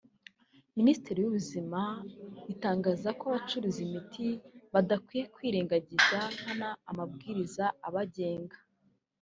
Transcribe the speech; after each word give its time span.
Minisiteri 0.77 1.17
y’Ubuzima 1.21 1.81
itangaza 2.53 3.09
ko 3.19 3.23
abacuruza 3.29 3.79
imiti 3.87 4.27
badakwiye 4.73 5.23
kwirengagiza 5.35 6.17
nkana 6.37 6.69
amabwiriza 6.89 7.65
abagenga 7.87 8.57